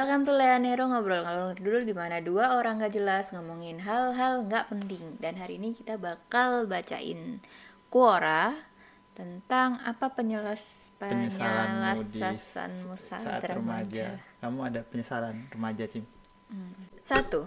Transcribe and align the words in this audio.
Welcome 0.00 0.24
to 0.24 0.32
Leonero 0.32 0.88
ngobrol 0.88 1.20
ngalor 1.20 1.60
dulu 1.60 1.84
di 1.84 1.92
mana 1.92 2.24
dua 2.24 2.56
orang 2.56 2.80
gak 2.80 2.96
jelas 2.96 3.36
ngomongin 3.36 3.84
hal-hal 3.84 4.48
nggak 4.48 4.72
penting 4.72 5.20
dan 5.20 5.36
hari 5.36 5.60
ini 5.60 5.76
kita 5.76 6.00
bakal 6.00 6.64
bacain 6.64 7.44
Quora 7.92 8.56
tentang 9.12 9.76
apa 9.84 10.08
penyelas 10.16 10.88
penyelesaianmu 10.96 12.96
saat 12.96 13.44
remaja. 13.44 13.60
remaja. 13.60 14.06
Kamu 14.40 14.72
ada 14.72 14.80
penyesalan 14.88 15.36
remaja, 15.52 15.84
Cim? 15.84 16.08
Satu, 16.96 17.44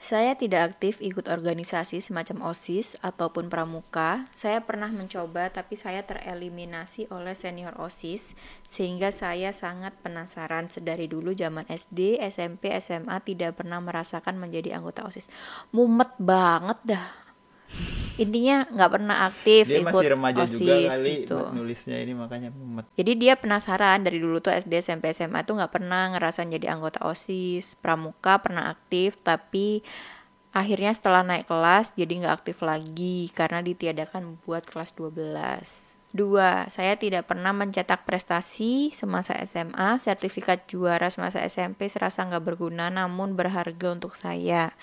saya 0.00 0.32
tidak 0.32 0.74
aktif 0.74 1.04
ikut 1.04 1.28
organisasi 1.28 2.00
semacam 2.00 2.48
OSIS 2.48 2.96
ataupun 3.04 3.52
pramuka. 3.52 4.24
Saya 4.32 4.64
pernah 4.64 4.88
mencoba 4.88 5.52
tapi 5.52 5.76
saya 5.76 6.00
tereliminasi 6.08 7.12
oleh 7.12 7.36
senior 7.36 7.76
OSIS 7.76 8.32
sehingga 8.64 9.12
saya 9.12 9.52
sangat 9.52 9.92
penasaran 10.00 10.72
sedari 10.72 11.04
dulu 11.04 11.36
zaman 11.36 11.68
SD, 11.68 12.16
SMP, 12.32 12.72
SMA 12.80 13.20
tidak 13.28 13.60
pernah 13.60 13.76
merasakan 13.84 14.40
menjadi 14.40 14.80
anggota 14.80 15.04
OSIS. 15.04 15.28
Mumet 15.76 16.16
banget 16.16 16.80
dah. 16.96 17.29
Intinya 18.20 18.68
nggak 18.68 18.90
pernah 18.92 19.16
aktif 19.32 19.64
Dia 19.72 19.80
ikut 19.80 19.96
masih 19.96 20.08
remaja 20.12 20.42
OSIS 20.44 20.60
juga 20.60 20.76
kali 20.92 21.12
gitu. 21.24 21.38
nulisnya 21.56 21.96
ini 21.96 22.12
makanya 22.12 22.50
mumet. 22.52 22.84
Jadi 22.92 23.12
dia 23.16 23.34
penasaran 23.40 24.04
dari 24.04 24.20
dulu 24.20 24.44
tuh 24.44 24.52
SD, 24.52 24.84
SMP, 24.84 25.16
SMA 25.16 25.40
tuh 25.48 25.56
nggak 25.56 25.72
pernah 25.72 26.12
ngerasain 26.12 26.52
jadi 26.52 26.76
anggota 26.76 27.00
OSIS, 27.00 27.80
pramuka 27.80 28.44
pernah 28.44 28.68
aktif 28.68 29.16
tapi 29.24 29.80
akhirnya 30.52 30.92
setelah 30.92 31.24
naik 31.24 31.48
kelas 31.48 31.96
jadi 31.96 32.12
nggak 32.26 32.34
aktif 32.44 32.60
lagi 32.60 33.32
karena 33.32 33.64
ditiadakan 33.64 34.36
buat 34.44 34.68
kelas 34.68 34.92
12. 35.00 35.96
Dua, 36.10 36.66
saya 36.66 36.98
tidak 36.98 37.30
pernah 37.30 37.54
mencetak 37.54 38.02
prestasi 38.02 38.90
semasa 38.90 39.38
SMA, 39.46 39.94
sertifikat 40.02 40.66
juara 40.66 41.06
semasa 41.06 41.38
SMP 41.46 41.86
serasa 41.86 42.26
nggak 42.26 42.42
berguna 42.42 42.90
namun 42.90 43.38
berharga 43.38 43.94
untuk 43.94 44.18
saya. 44.18 44.74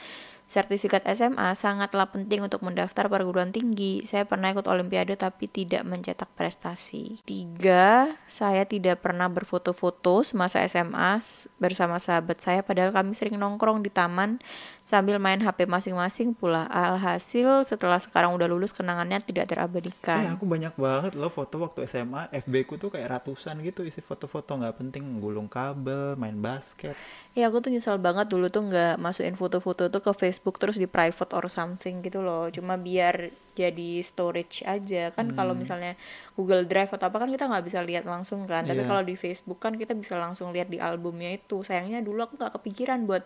Sertifikat 0.47 1.03
SMA 1.11 1.51
sangatlah 1.53 2.07
penting 2.07 2.39
untuk 2.39 2.63
mendaftar 2.63 3.11
perguruan 3.11 3.51
tinggi. 3.51 3.99
Saya 4.01 4.23
pernah 4.23 4.47
ikut 4.47 4.63
olimpiade 4.63 5.11
tapi 5.13 5.43
tidak 5.45 5.83
mencetak 5.83 6.31
prestasi. 6.33 7.19
Tiga, 7.21 8.15
saya 8.23 8.63
tidak 8.63 9.03
pernah 9.03 9.27
berfoto-foto 9.27 10.23
semasa 10.23 10.63
SMA 10.63 11.19
bersama 11.57 11.99
sahabat 11.99 12.39
saya 12.39 12.63
padahal 12.63 12.95
kami 12.95 13.11
sering 13.11 13.35
nongkrong 13.35 13.83
di 13.83 13.91
taman 13.91 14.39
sambil 14.81 15.19
main 15.19 15.35
HP 15.37 15.67
masing-masing 15.67 16.31
pula. 16.31 16.63
Alhasil 16.65 17.67
setelah 17.67 17.99
sekarang 17.99 18.31
udah 18.31 18.47
lulus 18.47 18.71
kenangannya 18.71 19.19
tidak 19.19 19.43
Eh, 19.43 19.49
terabadikan. 19.51 20.31
aku 20.31 20.47
banyak 20.47 20.71
banget 20.73 21.11
loh 21.13 21.27
foto 21.27 21.59
waktu 21.59 21.83
SMA. 21.83 22.31
FB 22.31 22.63
ku 22.63 22.79
tuh 22.79 22.87
kayak 22.87 23.19
ratusan 23.19 23.59
gitu 23.61 23.83
isi 23.83 23.99
foto-foto 23.99 24.55
nggak 24.55 24.79
penting, 24.79 25.19
gulung 25.19 25.51
kabel, 25.51 26.15
main 26.15 26.39
basket. 26.39 26.95
Ya 27.35 27.51
aku 27.51 27.59
tuh 27.59 27.67
nyesel 27.67 27.99
banget 27.99 28.31
dulu 28.31 28.47
tuh 28.47 28.63
nggak 28.63 28.95
masukin 28.95 29.35
foto-foto 29.35 29.91
tuh 29.91 29.99
ke 29.99 30.11
Facebook 30.13 30.36
terus 30.39 30.77
di 30.77 30.85
private 30.85 31.31
or 31.33 31.45
something 31.47 32.01
gitu 32.01 32.19
loh. 32.19 32.49
Cuma 32.49 32.75
biar 32.75 33.29
jadi 33.53 34.01
storage 34.01 34.61
aja 34.63 35.09
kan 35.09 35.33
kalau 35.33 35.57
Hmm. 35.57 35.61
misalnya 35.65 35.93
Google 36.37 36.65
Drive 36.65 36.93
atau 36.93 37.09
apa 37.09 37.17
kan 37.17 37.29
kita 37.29 37.49
nggak 37.49 37.65
bisa 37.65 37.79
lihat 37.81 38.05
langsung 38.05 38.45
kan. 38.45 38.65
Tapi 38.65 38.81
Iya. 38.83 38.89
kalau 38.89 39.03
di 39.03 39.15
Facebook 39.17 39.57
kan 39.57 39.73
kita 39.73 39.97
bisa 39.97 40.15
langsung 40.15 40.53
lihat 40.53 40.69
di 40.69 40.77
albumnya 40.77 41.33
itu. 41.33 41.61
Sayangnya 41.61 42.01
dulu 42.01 42.21
aku 42.21 42.37
nggak 42.37 42.53
kepikiran 42.61 43.05
buat 43.05 43.25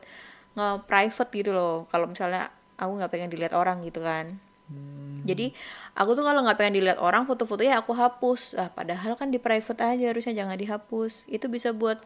nge-private 0.55 1.31
gitu 1.31 1.51
loh. 1.51 1.87
Kalau 1.87 2.07
misalnya 2.07 2.51
aku 2.75 2.91
nggak 2.99 3.11
pengen 3.11 3.29
dilihat 3.31 3.53
orang 3.53 3.79
gitu 3.83 4.03
kan. 4.03 4.39
Hmm. 4.71 5.27
Jadi 5.27 5.53
aku 5.93 6.17
tuh 6.17 6.25
kalau 6.25 6.41
nggak 6.41 6.57
pengen 6.57 6.81
dilihat 6.81 6.97
orang 6.97 7.27
foto-fotonya 7.29 7.77
aku 7.83 7.93
hapus. 7.93 8.57
Ah 8.57 8.71
padahal 8.71 9.13
kan 9.19 9.29
di 9.29 9.37
private 9.37 9.83
aja 9.83 10.05
harusnya 10.09 10.33
jangan 10.33 10.57
dihapus. 10.57 11.29
Itu 11.29 11.51
bisa 11.51 11.75
buat 11.75 12.01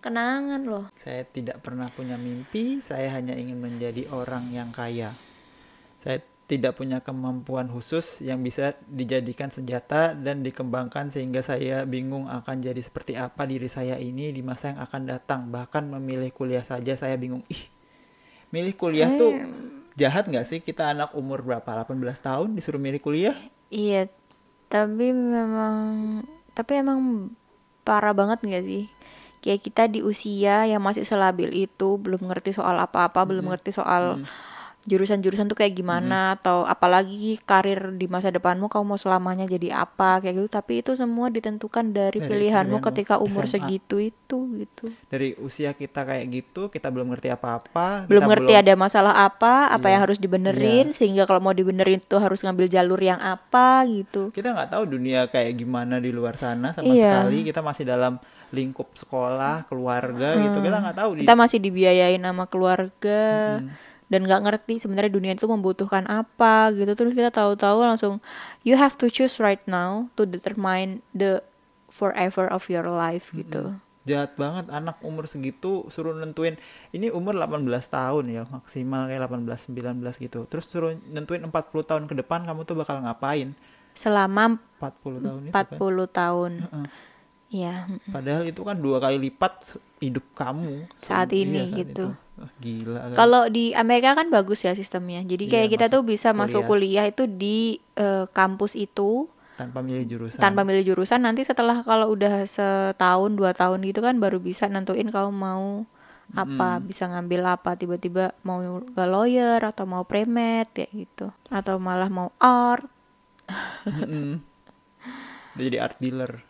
kenangan 0.00 0.64
loh. 0.64 0.86
Saya 0.96 1.28
tidak 1.28 1.60
pernah 1.60 1.90
punya 1.92 2.16
mimpi, 2.16 2.80
saya 2.80 3.12
hanya 3.12 3.36
ingin 3.36 3.60
menjadi 3.60 4.08
orang 4.08 4.48
yang 4.54 4.72
kaya. 4.72 5.12
Saya 6.00 6.20
tidak 6.44 6.76
punya 6.76 7.00
kemampuan 7.00 7.72
khusus 7.72 8.20
yang 8.20 8.44
bisa 8.44 8.76
dijadikan 8.84 9.48
senjata 9.48 10.12
dan 10.12 10.44
dikembangkan 10.44 11.08
sehingga 11.08 11.40
saya 11.40 11.88
bingung 11.88 12.28
akan 12.28 12.60
jadi 12.60 12.80
seperti 12.84 13.16
apa 13.16 13.48
diri 13.48 13.64
saya 13.64 13.96
ini 13.96 14.28
di 14.28 14.44
masa 14.44 14.76
yang 14.76 14.80
akan 14.84 15.02
datang. 15.08 15.48
Bahkan 15.48 15.88
memilih 15.96 16.28
kuliah 16.36 16.60
saja 16.60 17.00
saya 17.00 17.16
bingung. 17.16 17.40
Ih, 17.48 17.64
milih 18.52 18.76
kuliah 18.76 19.08
tuh 19.16 19.32
jahat 19.94 20.26
nggak 20.26 20.46
sih? 20.46 20.58
Kita 20.62 20.90
anak 20.90 21.14
umur 21.14 21.42
berapa? 21.42 21.86
18 21.86 21.98
tahun 22.20 22.48
disuruh 22.54 22.82
milih 22.82 23.00
kuliah? 23.02 23.36
Iya, 23.70 24.10
tapi 24.70 25.10
memang 25.14 26.22
tapi 26.54 26.78
emang 26.78 27.30
parah 27.82 28.14
banget 28.14 28.42
nggak 28.42 28.64
sih? 28.66 28.84
Kayak 29.44 29.60
kita 29.60 29.82
di 29.92 30.00
usia 30.00 30.64
yang 30.64 30.80
masih 30.80 31.04
selabil 31.04 31.52
itu 31.52 32.00
belum 32.00 32.26
ngerti 32.30 32.56
soal 32.56 32.80
apa-apa, 32.80 33.28
belum 33.28 33.52
ngerti 33.52 33.76
soal 33.76 34.24
jurusan-jurusan 34.84 35.46
tuh 35.46 35.56
kayak 35.56 35.74
gimana 35.74 36.36
atau 36.36 36.62
apalagi 36.62 37.40
karir 37.40 37.92
di 37.92 38.04
masa 38.04 38.28
depanmu 38.28 38.68
kamu 38.68 38.84
mau 38.84 38.96
selamanya 38.96 39.44
jadi 39.44 39.80
apa 39.80 40.20
kayak 40.20 40.34
gitu. 40.36 40.48
Tapi 40.50 40.72
itu 40.80 40.92
semua 40.92 41.28
ditentukan 41.28 41.90
dari, 41.90 42.18
Dari 42.18 42.26
pilihanmu 42.26 42.44
pilihanmu 42.74 42.86
ketika 42.86 43.14
umur 43.16 43.44
SMA. 43.44 43.52
segitu 43.58 43.96
itu 43.98 44.38
gitu. 44.54 44.92
Dari 45.06 45.32
usia 45.38 45.72
kita 45.72 46.02
kayak 46.02 46.24
gitu, 46.28 46.68
kita 46.68 46.88
belum 46.88 47.10
ngerti 47.10 47.28
apa-apa. 47.28 48.04
Belum 48.04 48.24
ngerti 48.24 48.52
ada 48.54 48.72
masalah 48.74 49.24
apa, 49.24 49.68
apa 49.68 49.82
Iya. 49.82 49.92
yang 49.92 50.02
harus 50.02 50.18
dibenerin 50.18 50.86
sehingga 50.90 51.24
kalau 51.24 51.40
mau 51.40 51.52
dibenerin 51.52 51.98
tuh 51.98 52.18
harus 52.18 52.40
ngambil 52.40 52.66
jalur 52.66 52.98
yang 52.98 53.18
apa 53.18 53.82
gitu. 53.84 54.28
kita 54.30 54.50
nggak 54.50 54.70
tahu 54.70 54.84
dunia 54.90 55.26
kayak 55.26 55.54
gimana 55.54 55.96
di 55.96 56.10
luar 56.10 56.34
sana 56.34 56.70
sama 56.70 56.90
Iya. 56.90 57.24
sekali 57.24 57.38
kita 57.42 57.60
masih 57.60 57.84
dalam 57.84 58.20
lingkup 58.50 58.92
sekolah 58.94 59.64
keluarga 59.64 60.36
gitu 60.36 60.58
kita 60.60 60.76
nggak 60.78 60.96
tahu 60.96 61.10
di 61.14 61.20
kita 61.22 61.34
masih 61.34 61.58
dibiayain 61.58 62.20
sama 62.20 62.44
keluarga 62.46 63.22
dan 64.14 64.30
nggak 64.30 64.46
ngerti 64.46 64.78
sebenarnya 64.78 65.10
dunia 65.10 65.34
itu 65.34 65.50
membutuhkan 65.50 66.06
apa 66.06 66.70
gitu. 66.70 66.94
Terus 66.94 67.18
kita 67.18 67.34
tahu-tahu 67.34 67.82
langsung 67.82 68.22
you 68.62 68.78
have 68.78 68.94
to 68.94 69.10
choose 69.10 69.42
right 69.42 69.66
now 69.66 70.06
to 70.14 70.22
determine 70.22 71.02
the 71.10 71.42
forever 71.90 72.46
of 72.46 72.70
your 72.70 72.86
life 72.86 73.34
gitu. 73.34 73.74
Jahat 74.06 74.38
banget. 74.38 74.70
Anak 74.70 75.02
umur 75.02 75.26
segitu 75.26 75.90
suruh 75.90 76.14
nentuin 76.14 76.54
ini 76.94 77.10
umur 77.10 77.34
18 77.34 77.66
tahun 77.90 78.24
ya 78.30 78.46
maksimal 78.46 79.10
kayak 79.10 79.26
18 79.26 79.98
19 79.98 80.22
gitu. 80.22 80.46
Terus 80.46 80.64
suruh 80.70 80.94
nentuin 81.10 81.42
40 81.42 81.50
tahun 81.82 82.06
ke 82.06 82.14
depan 82.22 82.46
kamu 82.46 82.62
tuh 82.62 82.78
bakal 82.78 83.02
ngapain? 83.02 83.58
Selama 83.98 84.62
40 84.78 85.26
tahun 85.26 85.40
itu 85.50 85.54
40 85.58 85.58
kan 85.58 86.06
tahun. 86.14 86.52
Heeh. 86.70 86.86
Ya 87.48 87.86
padahal 88.08 88.44
itu 88.44 88.60
kan 88.60 88.76
dua 88.76 88.98
kali 88.98 89.16
lipat 89.20 89.78
hidup 90.00 90.24
kamu. 90.34 90.88
Saat 90.98 91.30
Iya, 91.30 91.40
ini 91.42 91.60
saat 91.64 91.78
gitu. 91.80 92.06
itu. 92.12 92.22
Ah, 92.34 92.50
gila 92.58 92.98
kan. 92.98 93.14
kalau 93.14 93.42
di 93.46 93.70
Amerika 93.72 94.18
kan 94.18 94.26
bagus 94.26 94.66
ya 94.66 94.74
sistemnya. 94.74 95.22
Jadi 95.22 95.46
Iya, 95.46 95.52
kayak 95.54 95.68
kita 95.70 95.86
masuk 95.86 95.94
tuh 95.94 96.02
bisa 96.04 96.28
masuk 96.34 96.62
kuliah 96.66 97.06
itu 97.06 97.24
di 97.24 97.78
eh, 97.94 98.26
kampus 98.28 98.74
itu 98.74 99.30
tanpa 99.54 99.86
milih 99.86 100.02
jurusan. 100.04 100.42
tanpa 100.42 100.66
milih 100.66 100.82
jurusan. 100.82 101.22
Nanti 101.22 101.46
setelah 101.46 101.86
kalau 101.86 102.10
udah 102.10 102.42
setahun 102.42 103.38
dua 103.38 103.54
tahun 103.54 103.86
gitu 103.86 104.02
kan 104.02 104.18
baru 104.18 104.42
bisa 104.42 104.66
nentuin 104.66 105.14
kamu 105.14 105.30
mau 105.30 105.86
apa 106.34 106.82
bisa 106.82 107.06
ngambil 107.06 107.54
apa. 107.54 107.78
Tiba-tiba 107.78 108.34
mau 108.42 108.58
ke 108.82 109.04
lawyer 109.06 109.62
atau 109.62 109.86
mau 109.86 110.02
premed 110.02 110.66
kayak 110.74 110.90
gitu. 110.90 111.30
Atau 111.54 111.78
malah 111.78 112.10
mau 112.10 112.34
art. 112.42 112.90
Dia 115.54 115.62
jadi 115.70 115.78
art 115.78 115.96
dealer 116.02 116.42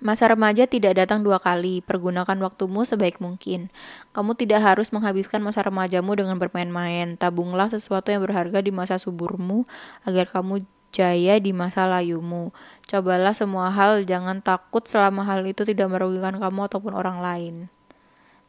Masa 0.00 0.32
remaja 0.32 0.64
tidak 0.64 0.96
datang 0.96 1.20
dua 1.20 1.36
kali. 1.36 1.84
Pergunakan 1.84 2.36
waktumu 2.40 2.88
sebaik 2.88 3.20
mungkin. 3.20 3.68
Kamu 4.16 4.34
tidak 4.34 4.64
harus 4.64 4.90
menghabiskan 4.90 5.44
masa 5.44 5.60
remajamu 5.60 6.16
dengan 6.16 6.40
bermain-main. 6.40 7.20
Tabunglah 7.20 7.68
sesuatu 7.68 8.08
yang 8.08 8.24
berharga 8.24 8.64
di 8.64 8.72
masa 8.72 8.96
suburmu 8.96 9.68
agar 10.08 10.26
kamu 10.32 10.64
jaya 10.90 11.36
di 11.38 11.52
masa 11.52 11.84
layumu. 11.86 12.50
Cobalah 12.88 13.36
semua 13.36 13.70
hal, 13.70 14.02
jangan 14.08 14.42
takut 14.42 14.82
selama 14.88 15.22
hal 15.22 15.46
itu 15.46 15.62
tidak 15.62 15.92
merugikan 15.92 16.40
kamu 16.40 16.66
ataupun 16.66 16.92
orang 16.96 17.22
lain. 17.22 17.54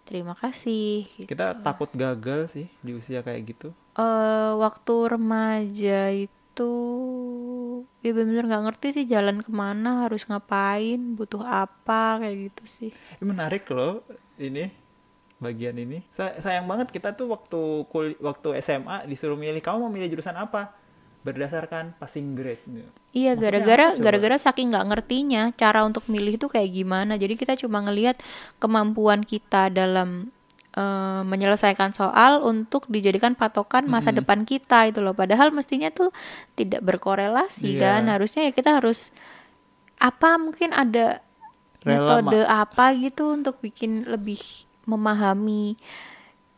Terima 0.07 0.33
kasih. 0.33 1.07
gitu. 1.07 1.29
kita 1.29 1.61
takut 1.61 1.87
gagal 1.93 2.51
sih 2.51 2.67
di 2.83 2.97
usia 2.97 3.23
kayak 3.23 3.55
gitu 3.55 3.71
Eh, 3.91 4.51
waktu 4.55 4.95
remaja 5.11 6.15
itu 6.15 6.71
ya 8.01 8.11
bener-bener 8.11 8.45
nggak 8.47 8.63
ngerti 8.69 8.87
sih 8.93 9.05
jalan 9.05 9.41
ke 9.41 9.51
mana 9.51 10.05
harus 10.07 10.25
ngapain 10.25 11.15
butuh 11.15 11.41
apa 11.41 12.21
kayak 12.21 12.51
gitu 12.51 12.63
sih 12.65 12.89
Ini 12.91 13.25
menarik 13.25 13.65
loh 13.69 14.01
ini 14.37 14.71
bagian 15.41 15.73
ini. 15.73 16.05
Sa- 16.13 16.37
sayang 16.37 16.69
banget 16.69 16.93
kita 16.93 17.17
tuh 17.17 17.33
waktu 17.33 17.89
kul 17.89 18.13
waktu 18.21 18.61
SMA 18.61 19.09
disuruh 19.09 19.33
milih 19.33 19.57
kamu 19.57 19.77
mau 19.81 19.89
milih 19.89 20.13
jurusan 20.13 20.37
apa 20.37 20.77
berdasarkan 21.21 21.97
passing 21.97 22.33
grade. 22.33 22.61
Iya, 23.13 23.37
gara-gara 23.37 23.93
gara-gara 23.97 24.37
saking 24.37 24.73
nggak 24.73 24.85
ngertinya 24.89 25.53
cara 25.53 25.85
untuk 25.85 26.05
milih 26.09 26.37
itu 26.37 26.45
kayak 26.49 26.69
gimana. 26.73 27.17
Jadi 27.17 27.33
kita 27.37 27.53
cuma 27.57 27.81
ngelihat 27.81 28.17
kemampuan 28.57 29.21
kita 29.25 29.69
dalam 29.69 30.29
eh, 30.71 31.21
menyelesaikan 31.23 31.91
soal 31.91 32.39
untuk 32.41 32.87
dijadikan 32.87 33.33
patokan 33.33 33.85
masa 33.85 34.15
depan 34.15 34.43
kita 34.43 34.87
itu 34.87 34.99
loh. 34.99 35.11
Padahal 35.11 35.51
mestinya 35.51 35.89
tuh 35.89 36.15
tidak 36.53 36.79
berkorelasi 36.79 37.75
Iya. 37.75 37.99
kan. 37.99 38.01
Harusnya 38.07 38.47
ya 38.47 38.51
kita 38.51 38.79
harus 38.79 39.11
apa 39.97 40.35
mungkin 40.35 40.71
ada 40.71 41.19
Rela 41.81 41.97
metode 42.21 42.39
apa 42.45 42.93
gitu 42.93 43.33
untuk 43.33 43.57
bikin 43.59 44.05
lebih 44.05 44.39
memahami 44.85 45.75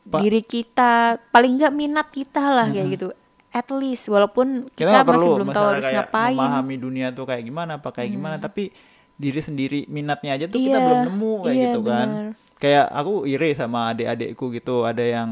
Pa- 0.04 0.20
diri 0.20 0.44
kita. 0.44 1.18
Paling 1.32 1.58
nggak 1.58 1.74
minat 1.74 2.08
kita 2.08 2.44
lah 2.44 2.68
kayak 2.70 2.88
gitu. 2.92 3.08
At 3.50 3.70
least 3.70 4.10
walaupun 4.10 4.68
kita 4.74 4.90
kita, 4.90 5.00
masih 5.00 5.10
perlu 5.10 5.30
belum 5.38 5.50
tahu 5.50 5.66
harus 5.70 5.86
ngapain. 5.86 6.34
memahami 6.36 6.76
dunia 6.76 7.08
tuh 7.10 7.26
kayak 7.26 7.44
gimana 7.44 7.72
apa 7.78 7.90
kayak 7.90 8.10
gimana. 8.12 8.36
Tapi 8.38 8.74
diri 9.24 9.40
sendiri 9.40 9.80
minatnya 9.88 10.36
aja 10.36 10.46
tuh 10.46 10.60
kita 10.60 10.76
Iya, 10.76 10.84
belum 10.84 11.02
nemu 11.08 11.32
kayak 11.40 11.56
iya, 11.56 11.64
gitu 11.66 11.80
kan 11.82 12.08
benar. 12.10 12.32
kayak 12.58 12.86
aku 12.92 13.14
iri 13.26 13.50
sama 13.54 13.80
adik-adikku 13.90 14.46
gitu 14.52 14.84
ada 14.84 15.00
yang 15.02 15.30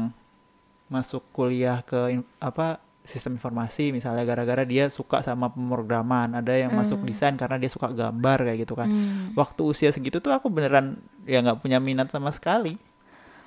masuk 0.88 1.20
kuliah 1.30 1.80
ke 1.80 1.96
apa 2.38 2.76
sistem 3.02 3.34
informasi 3.34 3.90
misalnya 3.90 4.22
gara-gara 4.22 4.62
dia 4.62 4.86
suka 4.86 5.20
sama 5.20 5.48
pemrograman 5.48 6.32
ada 6.32 6.54
yang 6.54 6.70
masuk 6.70 7.02
desain 7.02 7.34
karena 7.34 7.58
dia 7.58 7.66
suka 7.66 7.90
gambar 7.90 8.38
kayak 8.42 8.58
gitu 8.60 8.72
kan 8.72 8.86
Hmm. 8.86 9.34
waktu 9.34 9.60
usia 9.60 9.90
segitu 9.90 10.18
tuh 10.18 10.30
aku 10.30 10.46
beneran 10.46 10.96
ya 11.24 11.40
nggak 11.40 11.58
punya 11.58 11.76
minat 11.78 12.08
sama 12.08 12.30
sekali 12.30 12.78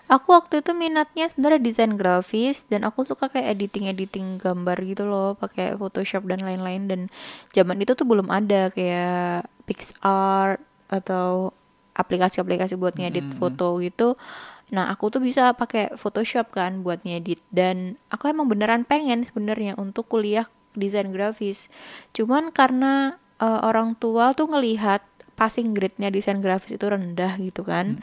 Aku 0.05 0.37
waktu 0.37 0.61
itu 0.61 0.69
minatnya 0.71 1.25
sebenarnya 1.25 1.57
desain 1.57 1.89
grafis 1.91 2.69
dan 2.69 2.85
aku 2.85 3.01
suka 3.03 3.25
kayak 3.25 3.57
editing 3.57 3.89
editing 3.89 4.37
gambar 4.37 4.77
gitu 4.85 5.01
loh, 5.01 5.33
pakai 5.33 5.73
Photoshop 5.73 6.29
dan 6.29 6.45
lain-lain 6.45 6.85
dan 6.85 7.01
zaman 7.49 7.81
itu 7.81 7.97
tuh 7.97 8.05
belum 8.05 8.29
ada 8.29 8.69
kayak 8.69 9.49
PixArt 9.65 10.61
atau 10.89 11.51
aplikasi-aplikasi 11.95 12.75
buat 12.75 12.95
ngedit 12.99 13.35
foto 13.39 13.79
gitu. 13.81 14.19
Nah, 14.73 14.89
aku 14.89 15.13
tuh 15.13 15.21
bisa 15.21 15.53
pakai 15.53 15.93
Photoshop 15.93 16.51
kan 16.51 16.81
buat 16.81 17.01
ngedit. 17.05 17.39
Dan 17.53 18.01
aku 18.09 18.29
emang 18.29 18.49
beneran 18.49 18.83
pengen 18.83 19.23
sebenarnya 19.23 19.77
untuk 19.77 20.09
kuliah 20.09 20.45
desain 20.75 21.09
grafis. 21.09 21.71
Cuman 22.11 22.51
karena 22.51 23.21
eh, 23.39 23.59
orang 23.63 23.95
tua 23.95 24.35
tuh 24.35 24.51
ngelihat 24.51 25.01
passing 25.35 25.75
grade-nya 25.75 26.11
desain 26.11 26.39
grafis 26.39 26.75
itu 26.75 26.85
rendah 26.87 27.39
gitu 27.39 27.63
kan. 27.63 27.99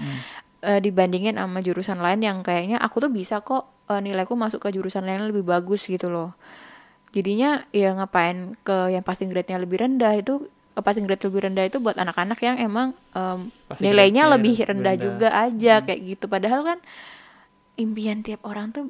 Eh, 0.62 0.78
dibandingin 0.78 1.42
sama 1.42 1.58
jurusan 1.58 1.98
lain 1.98 2.22
yang 2.22 2.38
kayaknya 2.46 2.78
aku 2.78 3.02
tuh 3.02 3.10
bisa 3.10 3.42
kok 3.42 3.68
eh, 3.90 3.98
nilaiku 3.98 4.38
masuk 4.38 4.62
ke 4.62 4.70
jurusan 4.70 5.02
lain 5.04 5.26
lebih 5.28 5.42
bagus 5.42 5.84
gitu 5.90 6.08
loh. 6.08 6.38
Jadinya 7.12 7.66
ya 7.74 7.92
ngapain 7.92 8.56
ke 8.64 8.94
yang 8.94 9.04
passing 9.04 9.28
grade-nya 9.28 9.60
lebih 9.60 9.84
rendah 9.84 10.16
itu 10.16 10.48
passing 10.74 11.04
grade 11.04 11.20
lebih 11.20 11.40
rendah 11.42 11.64
itu 11.64 11.76
buat 11.76 11.94
anak-anak 11.94 12.38
yang 12.38 12.56
emang 12.56 12.88
em, 13.10 13.52
Passing 13.66 13.84
nilainya 13.84 14.24
lebih 14.26 14.56
rendah. 14.56 14.72
rendah 14.72 14.94
juga 14.96 15.28
aja 15.30 15.74
kayak 15.82 16.00
gitu 16.06 16.24
padahal 16.26 16.60
kan 16.62 16.78
impian 17.74 18.20
tiap 18.20 18.40
orang 18.42 18.70
tuh 18.70 18.88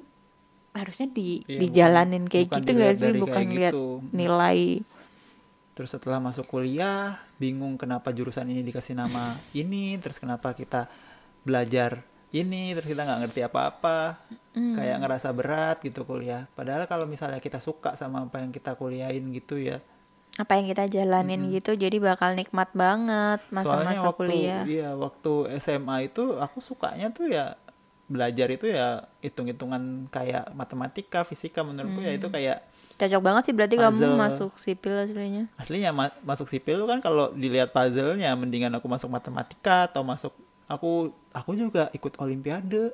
harusnya 0.72 1.06
di 1.06 1.42
Iya, 1.44 1.58
dijalanin 1.60 2.24
bukan- 2.24 2.30
kayak 2.30 2.46
bukan 2.46 2.56
gitu 2.56 2.70
dilihat 2.70 2.86
gak 2.88 2.96
sih 2.96 3.12
bukan 3.18 3.42
lihat 3.50 3.72
gitu. 3.72 3.84
nilai 4.10 4.60
Terus 5.72 5.88
setelah 5.90 6.20
masuk 6.20 6.44
kuliah, 6.46 7.16
bingung 7.34 7.74
kenapa 7.74 8.12
jurusan 8.12 8.44
ini 8.46 8.60
dikasih 8.62 8.92
nama 8.92 9.32
ini, 9.52 9.96
terus 9.96 10.20
kenapa 10.20 10.52
kita 10.52 10.84
belajar 11.40 12.04
ini, 12.28 12.72
terus 12.72 12.84
kita 12.86 13.02
nggak 13.02 13.20
ngerti 13.24 13.40
apa-apa, 13.42 14.20
kayak 14.52 15.00
ngerasa 15.00 15.32
berat 15.32 15.80
gitu 15.80 16.04
kuliah. 16.04 16.44
Padahal 16.52 16.84
kalau 16.84 17.08
misalnya 17.08 17.40
kita 17.40 17.56
suka 17.56 17.96
sama 17.96 18.20
apa 18.20 18.36
yang 18.38 18.52
kita 18.52 18.76
kuliahin 18.76 19.32
gitu 19.32 19.56
ya, 19.56 19.80
apa 20.32 20.56
yang 20.56 20.64
kita 20.64 20.88
jalanin 20.88 21.44
gitu 21.52 21.76
jadi 21.76 21.96
bakal 22.00 22.32
nikmat 22.32 22.72
banget 22.72 23.44
masa-masa 23.52 24.00
waktu 24.00 24.16
kuliah 24.32 24.64
iya 24.64 24.90
waktu 24.96 25.60
SMA 25.60 26.08
itu 26.08 26.40
aku 26.40 26.64
sukanya 26.64 27.12
tuh 27.12 27.28
ya 27.28 27.60
belajar 28.08 28.48
itu 28.48 28.68
ya 28.68 29.08
hitung-hitungan 29.24 30.08
kayak 30.12 30.52
matematika, 30.52 31.24
fisika 31.24 31.64
menurutku 31.64 32.00
ya 32.00 32.12
itu 32.12 32.28
kayak 32.28 32.60
Cocok 32.92 33.22
banget 33.24 33.42
sih 33.48 33.54
berarti 33.56 33.76
kamu 33.80 33.96
Puzzle. 33.98 34.20
masuk 34.20 34.52
sipil 34.60 34.94
aslinya. 34.94 35.48
aslinya 35.56 35.90
ma- 35.90 36.18
masuk 36.22 36.44
sipil 36.46 36.84
kan 36.84 37.00
kalau 37.00 37.32
dilihat 37.32 37.72
puzzle-nya 37.72 38.36
mendingan 38.36 38.72
aku 38.76 38.84
masuk 38.88 39.08
matematika 39.08 39.88
atau 39.88 40.04
masuk 40.04 40.32
aku 40.68 41.12
aku 41.32 41.50
juga 41.56 41.88
ikut 41.92 42.12
olimpiade 42.20 42.92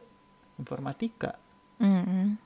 informatika 0.55 1.35
Mm-mm. 1.83 2.39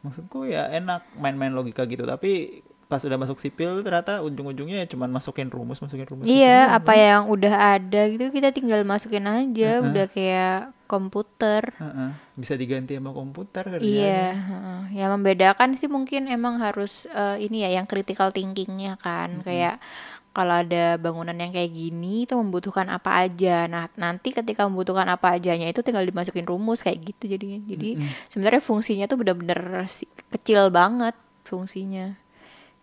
maksudku 0.00 0.44
ya 0.44 0.68
enak 0.72 1.04
main-main 1.16 1.52
logika 1.52 1.84
gitu 1.84 2.04
tapi 2.04 2.64
pas 2.94 3.02
udah 3.02 3.18
masuk 3.18 3.36
sipil 3.36 3.82
ternyata 3.82 4.22
ujung-ujungnya 4.22 4.80
ya 4.80 4.88
cuman 4.88 5.10
masukin 5.10 5.50
rumus 5.50 5.82
masukin 5.82 6.06
rumus 6.06 6.22
Iya, 6.24 6.70
rumus. 6.70 6.76
apa 6.78 6.92
yang 6.94 7.22
udah 7.26 7.54
ada 7.74 8.00
gitu 8.06 8.30
kita 8.30 8.54
tinggal 8.54 8.86
masukin 8.86 9.26
aja, 9.26 9.82
udah 9.82 10.06
kayak 10.06 10.70
komputer. 10.86 11.74
Heeh. 11.74 12.10
bisa 12.34 12.54
diganti 12.54 12.94
sama 12.94 13.10
komputer 13.10 13.66
kan 13.66 13.78
Iya, 13.78 14.30
heeh. 14.30 14.80
ya 14.94 15.06
membedakan 15.08 15.74
sih 15.74 15.90
mungkin 15.90 16.26
emang 16.26 16.62
harus 16.62 17.10
eh, 17.10 17.42
ini 17.42 17.62
ya 17.62 17.74
yang 17.74 17.86
critical 17.86 18.30
thinkingnya 18.30 18.94
kan, 18.96 19.42
kayak 19.42 19.82
kalau 20.30 20.50
ada 20.58 20.98
bangunan 20.98 21.34
yang 21.34 21.50
kayak 21.50 21.70
gini 21.70 22.26
itu 22.26 22.34
membutuhkan 22.34 22.90
apa 22.90 23.22
aja. 23.22 23.66
Nah, 23.66 23.86
nanti 23.94 24.30
ketika 24.30 24.66
membutuhkan 24.66 25.06
apa 25.06 25.38
ajanya 25.38 25.66
itu 25.66 25.78
tinggal 25.78 26.02
dimasukin 26.02 26.42
rumus 26.42 26.82
kayak 26.82 27.06
gitu 27.06 27.30
jadinya. 27.30 27.62
Jadi 27.62 28.02
sebenarnya 28.26 28.58
fungsinya 28.58 29.06
tuh 29.06 29.18
bener-bener 29.18 29.86
kecil 30.30 30.74
banget 30.74 31.14
fungsinya 31.46 32.18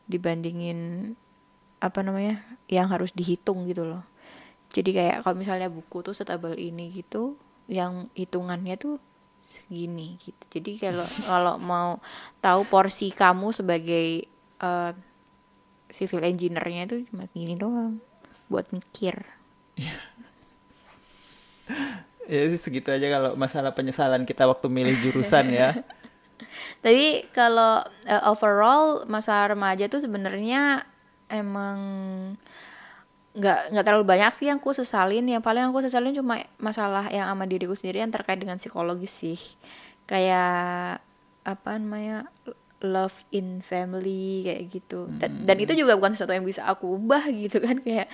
dibandingin 0.06 1.14
apa 1.82 2.06
namanya 2.06 2.46
yang 2.70 2.88
harus 2.94 3.10
dihitung 3.12 3.66
gitu 3.66 3.86
loh. 3.86 4.06
Jadi 4.72 4.96
kayak 4.96 5.26
kalau 5.26 5.36
misalnya 5.36 5.68
buku 5.68 6.06
tuh 6.06 6.16
setebal 6.16 6.56
ini 6.56 6.88
gitu, 6.94 7.36
yang 7.68 8.08
hitungannya 8.16 8.80
tuh 8.80 9.02
segini 9.42 10.16
gitu. 10.22 10.44
Jadi 10.60 10.72
kalau 10.80 11.08
kalau 11.30 11.56
mau 11.60 12.00
tahu 12.40 12.64
porsi 12.70 13.12
kamu 13.12 13.52
sebagai 13.52 14.24
eh, 14.62 14.92
civil 15.92 16.24
engineer-nya 16.24 16.88
itu 16.88 17.04
cuma 17.12 17.28
gini 17.36 17.60
doang 17.60 18.00
buat 18.48 18.72
mikir. 18.72 19.28
ya 22.32 22.48
sih 22.48 22.62
segitu 22.62 22.94
aja 22.94 23.12
kalau 23.12 23.36
masalah 23.36 23.76
penyesalan 23.76 24.24
kita 24.24 24.48
waktu 24.48 24.72
milih 24.72 24.96
jurusan 25.04 25.52
ya 25.52 25.76
Tapi 26.80 27.28
kalau 27.36 27.84
eh, 28.08 28.24
overall 28.24 29.04
masa 29.12 29.44
remaja 29.52 29.92
tuh 29.92 30.00
sebenarnya 30.00 30.88
emang 31.28 31.80
nggak 33.32 33.72
nggak 33.72 33.86
terlalu 33.88 34.06
banyak 34.08 34.32
sih 34.36 34.48
yang 34.48 34.64
aku 34.64 34.72
sesalin. 34.72 35.28
Yang 35.28 35.44
paling 35.44 35.68
aku 35.68 35.84
sesalin 35.84 36.16
cuma 36.16 36.40
masalah 36.56 37.12
yang 37.12 37.28
sama 37.28 37.44
diriku 37.44 37.76
sendiri 37.76 38.00
yang 38.00 38.12
terkait 38.16 38.40
dengan 38.40 38.56
psikologis 38.56 39.12
sih. 39.12 39.40
Kayak 40.08 41.04
apa 41.42 41.72
namanya 41.76 42.30
love 42.82 43.24
in 43.32 43.62
family 43.62 44.46
kayak 44.46 44.64
gitu. 44.74 45.08
Dan, 45.22 45.46
dan 45.46 45.58
itu 45.62 45.78
juga 45.78 45.96
bukan 45.96 46.18
sesuatu 46.18 46.34
yang 46.34 46.46
bisa 46.46 46.66
aku 46.66 46.98
ubah 46.98 47.30
gitu 47.30 47.62
kan 47.62 47.80
kayak 47.80 48.10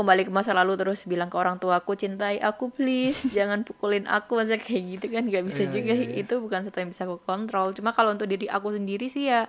kembali 0.00 0.26
ke 0.26 0.32
masa 0.32 0.56
lalu 0.56 0.80
terus 0.80 1.04
bilang 1.04 1.28
ke 1.28 1.36
orang 1.36 1.60
tua 1.60 1.78
aku 1.78 1.92
cintai 1.94 2.40
aku 2.40 2.72
please. 2.72 3.28
Jangan 3.36 3.62
pukulin 3.62 4.08
aku. 4.08 4.40
Masa 4.40 4.56
kayak 4.56 4.82
gitu 4.96 5.06
kan 5.12 5.28
nggak 5.28 5.44
bisa 5.44 5.68
Iya, 5.68 5.72
juga. 5.72 5.92
iya, 5.94 6.06
iya. 6.08 6.24
itu 6.24 6.34
bukan 6.40 6.64
sesuatu 6.64 6.80
yang 6.80 6.90
bisa 6.90 7.02
aku 7.04 7.20
kontrol. 7.22 7.76
Cuma 7.76 7.92
kalau 7.92 8.16
untuk 8.16 8.26
diri 8.26 8.48
aku 8.48 8.72
sendiri 8.72 9.06
sih 9.06 9.28
ya 9.28 9.44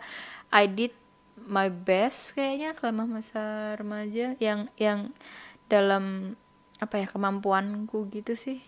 I 0.51 0.67
did 0.67 0.91
my 1.41 1.71
best 1.71 2.35
kayaknya 2.35 2.75
selama 2.75 3.07
masa 3.19 3.73
remaja. 3.79 4.35
Yang 4.37 4.67
yang 4.75 4.99
dalam 5.65 6.35
apa 6.77 6.97
ya 6.97 7.07
kemampuanku 7.07 8.09
gitu 8.09 8.33
sih 8.33 8.59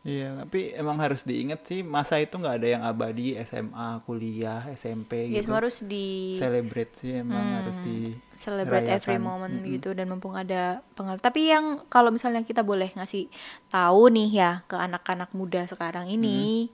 iya 0.00 0.32
tapi 0.32 0.72
emang 0.72 0.96
harus 0.96 1.28
diingat 1.28 1.60
sih 1.68 1.84
masa 1.84 2.16
itu 2.16 2.40
nggak 2.40 2.56
ada 2.56 2.68
yang 2.72 2.82
abadi 2.88 3.36
SMA 3.44 4.00
kuliah 4.08 4.64
SMP 4.72 5.28
ya 5.28 5.44
gitu. 5.44 5.52
semua 5.52 5.60
harus 5.60 5.76
di 5.84 6.06
celebrate 6.40 6.92
sih 6.96 7.20
emang 7.20 7.60
harus 7.60 7.76
di 7.84 8.16
celebrate 8.32 8.88
every 8.88 9.20
ngerayakan. 9.20 9.28
moment 9.28 9.56
gitu 9.68 9.92
dan 9.92 10.08
mumpung 10.08 10.32
ada 10.32 10.80
pengalaman 10.96 11.20
tapi 11.20 11.52
yang 11.52 11.84
kalau 11.92 12.08
misalnya 12.08 12.40
kita 12.48 12.64
boleh 12.64 12.88
ngasih 12.96 13.28
tahu 13.68 14.08
nih 14.08 14.30
ya 14.32 14.50
ke 14.64 14.76
anak-anak 14.80 15.36
muda 15.36 15.68
sekarang 15.68 16.08
ini 16.08 16.72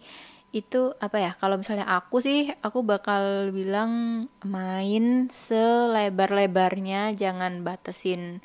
itu 0.55 0.95
apa 1.03 1.19
ya 1.21 1.33
kalau 1.35 1.59
misalnya 1.59 1.85
aku 1.85 2.23
sih 2.23 2.49
aku 2.63 2.87
bakal 2.87 3.51
bilang 3.51 4.25
main 4.47 5.29
selebar-lebarnya 5.29 7.13
jangan 7.19 7.67
batasin 7.67 8.41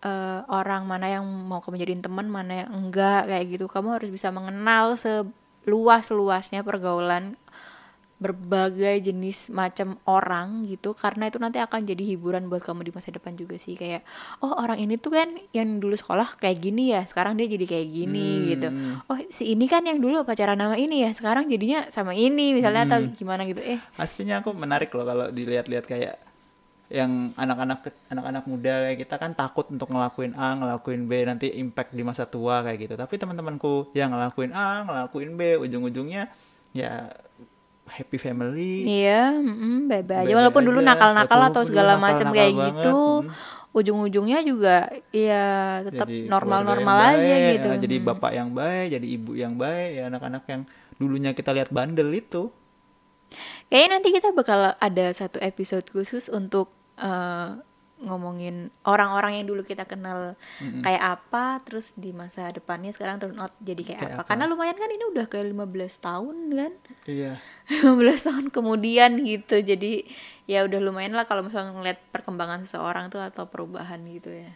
eh, 0.00 0.40
orang 0.48 0.84
mana 0.84 1.06
yang 1.08 1.24
mau 1.24 1.60
kamu 1.60 1.78
jadiin 1.78 2.02
teman 2.02 2.26
mana 2.26 2.64
yang 2.64 2.70
enggak 2.72 3.26
kayak 3.26 3.44
gitu. 3.48 3.64
Kamu 3.66 3.96
harus 3.96 4.10
bisa 4.10 4.28
mengenal 4.28 4.96
seluas-luasnya 4.96 6.60
pergaulan 6.60 7.38
berbagai 8.16 9.12
jenis 9.12 9.52
macam 9.52 10.00
orang 10.08 10.64
gitu 10.64 10.96
karena 10.96 11.28
itu 11.28 11.36
nanti 11.36 11.60
akan 11.60 11.84
jadi 11.84 12.16
hiburan 12.16 12.48
buat 12.48 12.64
kamu 12.64 12.88
di 12.88 12.92
masa 12.96 13.12
depan 13.12 13.36
juga 13.36 13.60
sih. 13.60 13.76
Kayak 13.76 14.08
oh 14.40 14.56
orang 14.56 14.80
ini 14.80 14.96
tuh 14.96 15.20
kan 15.20 15.28
yang 15.52 15.76
dulu 15.76 15.92
sekolah 15.92 16.40
kayak 16.40 16.56
gini 16.56 16.96
ya 16.96 17.04
sekarang 17.04 17.36
dia 17.36 17.44
jadi 17.44 17.68
kayak 17.68 17.88
gini 17.92 18.24
Hmm. 18.24 18.48
gitu. 18.56 18.68
Oh 19.12 19.20
si 19.28 19.52
ini 19.52 19.68
kan 19.68 19.84
yang 19.84 20.00
dulu 20.00 20.24
pacaran 20.24 20.56
nama 20.56 20.80
ini 20.80 21.04
ya 21.04 21.12
sekarang 21.12 21.52
jadinya 21.52 21.92
sama 21.92 22.16
ini 22.16 22.56
misalnya 22.56 22.88
atau 22.88 23.04
gimana 23.12 23.44
gitu. 23.44 23.60
Eh. 23.60 23.84
Aslinya 24.00 24.40
aku 24.40 24.56
menarik 24.56 24.88
loh 24.96 25.04
kalau 25.04 25.28
dilihat-lihat 25.28 25.84
kayak 25.84 26.16
yang 26.86 27.34
anak-anak 27.34 27.90
anak-anak 28.06 28.44
muda 28.46 28.86
kayak 28.86 28.98
kita 29.02 29.14
kan 29.18 29.34
takut 29.34 29.66
untuk 29.74 29.90
ngelakuin 29.90 30.38
A, 30.38 30.54
ngelakuin 30.54 31.10
B 31.10 31.12
nanti 31.26 31.50
impact 31.50 31.90
di 31.90 32.06
masa 32.06 32.30
tua 32.30 32.62
kayak 32.62 32.78
gitu. 32.86 32.94
Tapi 32.94 33.14
teman-temanku 33.18 33.90
yang 33.96 34.14
ngelakuin 34.14 34.54
A, 34.54 34.86
ngelakuin 34.86 35.34
B, 35.34 35.58
ujung-ujungnya 35.66 36.30
ya 36.70 37.10
happy 37.86 38.18
family. 38.18 38.86
Iya, 38.86 39.34
mm, 39.34 39.90
bye-bye 39.90 40.26
aja. 40.26 40.34
Walaupun 40.34 40.62
dulu 40.62 40.78
nakal-nakal 40.82 41.40
atau 41.50 41.62
segala 41.66 41.98
macam 41.98 42.30
kayak 42.34 42.54
banget, 42.54 42.66
gitu, 42.82 42.98
mm. 43.22 43.30
ujung-ujungnya 43.76 44.38
juga 44.40 44.88
ya 45.12 45.46
tetap 45.84 46.08
jadi 46.08 46.32
normal-normal 46.32 46.96
aja 47.12 47.20
baik, 47.20 47.52
gitu 47.60 47.68
ya, 47.68 47.76
jadi 47.76 47.96
Hmm. 48.00 48.06
bapak 48.08 48.32
yang 48.32 48.48
baik 48.56 48.86
jadi 48.88 49.06
ibu 49.06 49.30
yang 49.36 49.54
baik 49.60 49.90
ya 50.00 50.02
anak-anak 50.08 50.42
yang 50.48 50.62
dulunya 50.96 51.36
kita 51.36 51.52
lihat 51.52 51.68
bandel 51.68 52.08
itu 52.08 52.48
Kayaknya 53.66 53.90
nanti 53.98 54.08
kita 54.14 54.30
bakal 54.30 54.78
ada 54.78 55.06
satu 55.10 55.42
episode 55.42 55.90
khusus 55.90 56.30
untuk 56.30 56.70
eh, 56.98 57.50
ngomongin 57.96 58.68
orang-orang 58.84 59.40
yang 59.40 59.48
dulu 59.48 59.64
kita 59.64 59.88
kenal 59.88 60.36
kayak 60.84 61.16
apa, 61.16 61.64
terus 61.64 61.96
di 61.96 62.12
masa 62.12 62.52
depannya 62.52 62.92
sekarang 62.92 63.16
turn 63.16 63.40
out 63.40 63.56
jadi 63.58 63.80
kayak, 63.80 63.98
Kayak 63.98 64.12
apa. 64.12 64.20
apa. 64.20 64.28
Karena 64.28 64.44
lumayan 64.46 64.76
kan 64.76 64.90
ini 64.92 65.04
udah 65.16 65.24
kayak 65.24 65.46
15 65.48 66.04
tahun 66.04 66.36
kan. 66.52 66.72
iya 67.08 67.40
15 67.88 67.96
tahun 68.28 68.44
kemudian 68.52 69.16
gitu. 69.24 69.56
Jadi 69.58 70.04
ya 70.44 70.68
udah 70.68 70.76
lumayan 70.78 71.16
lah 71.16 71.24
kalau 71.24 71.40
misalnya 71.40 71.72
ngeliat 71.72 71.96
perkembangan 72.12 72.68
seseorang 72.68 73.08
tuh 73.08 73.24
atau 73.24 73.48
perubahan 73.48 74.04
gitu 74.12 74.28
ya. 74.28 74.52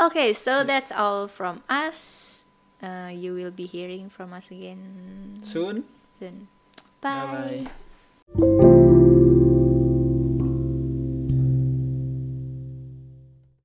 Oke, 0.00 0.32
so 0.32 0.64
that's 0.64 0.88
all 0.88 1.28
from 1.28 1.60
us. 1.68 2.24
Uh, 2.80 3.10
you 3.12 3.34
will 3.34 3.50
be 3.52 3.66
hearing 3.66 4.06
from 4.08 4.30
us 4.32 4.54
again 4.54 4.78
soon 5.42 5.82
soon. 6.16 6.46
bye 7.02 7.26
Bye. 7.26 7.66
bye 8.38 8.67